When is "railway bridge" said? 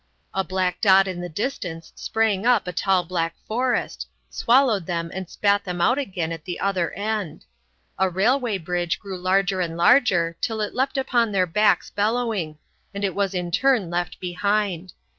8.09-8.99